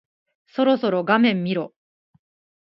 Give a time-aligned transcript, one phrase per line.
[0.47, 1.75] そろそろ画面見ろ。